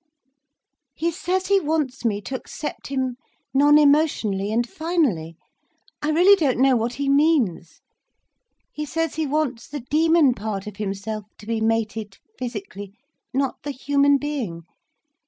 "He 0.95 1.11
says 1.11 1.45
he 1.45 1.59
wants 1.59 2.03
me 2.05 2.21
to 2.21 2.33
accept 2.33 2.87
him 2.87 3.17
non 3.53 3.77
emotionally, 3.77 4.51
and 4.51 4.67
finally—I 4.67 6.09
really 6.09 6.35
don't 6.35 6.57
know 6.57 6.75
what 6.75 6.93
he 6.93 7.07
means. 7.07 7.81
He 8.71 8.83
says 8.83 9.13
he 9.13 9.27
wants 9.27 9.67
the 9.67 9.81
demon 9.81 10.33
part 10.33 10.65
of 10.65 10.77
himself 10.77 11.25
to 11.37 11.45
be 11.45 11.61
mated—physically—not 11.61 13.61
the 13.61 13.69
human 13.69 14.17
being. 14.17 14.63